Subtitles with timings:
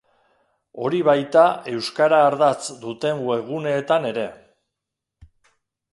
[0.85, 1.43] Hori baita
[1.73, 4.29] euskara ardatz duten webguneetan ere.